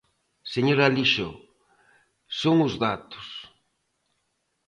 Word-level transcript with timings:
Señor 0.53 0.79
Alixo, 0.81 1.29
son 2.39 2.55
os 2.67 2.73
datos. 2.85 3.27